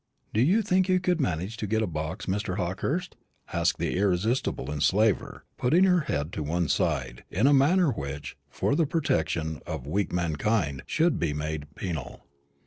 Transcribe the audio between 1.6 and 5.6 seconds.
get a box, Mr. Hawkehurst?" asked the irresistible enslaver,